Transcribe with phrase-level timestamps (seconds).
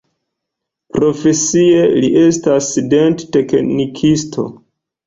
[0.99, 4.53] Profesie li estas dent-teknikisto.